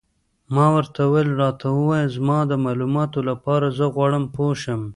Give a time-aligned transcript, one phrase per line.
[0.55, 4.81] ما ورته وویل: راته ووایه، زما د معلوماتو لپاره، زه غواړم پوه شم.